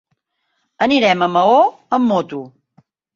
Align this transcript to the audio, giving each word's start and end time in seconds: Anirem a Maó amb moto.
Anirem 0.85 1.23
a 1.25 1.27
Maó 1.33 1.59
amb 1.99 2.09
moto. 2.13 2.41